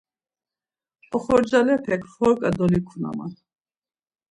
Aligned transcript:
Oxorcalepek 1.15 2.01
forǩa 2.15 2.49
dolikunaman. 2.57 3.31